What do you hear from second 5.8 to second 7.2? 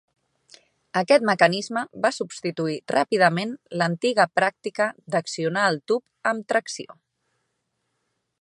tub amb tracció.